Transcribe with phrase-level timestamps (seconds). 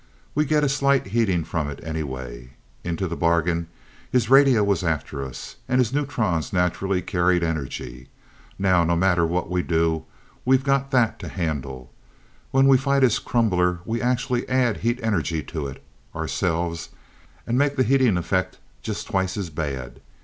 [0.33, 2.53] We get a slight heating from it, anyway.
[2.83, 3.67] Into the bargain,
[4.11, 8.09] his radio was after us, and his neutrons naturally carried energy.
[8.57, 10.05] Now, no matter what we do,
[10.43, 11.91] we've got that to handle.
[12.49, 15.83] When we fight his crumbler, we actually add heat energy to it,
[16.15, 16.89] ourselves,
[17.45, 20.01] and make the heating effect just twice as bad.